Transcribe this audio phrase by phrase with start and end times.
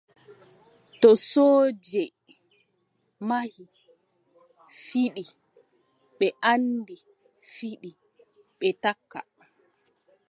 [1.01, 2.03] To sooje
[3.27, 3.63] mahi
[4.83, 5.23] fiɗi,
[6.17, 6.95] ɓe anndi
[7.53, 7.91] fiɗi,
[8.59, 9.19] ɓe takka.